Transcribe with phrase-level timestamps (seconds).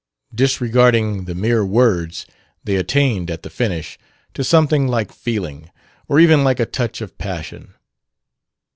[0.33, 2.25] Disregarding the mere words,
[2.63, 3.99] they attained, at the finish,
[4.33, 5.69] to something like feeling
[6.07, 7.75] or even like a touch of passion.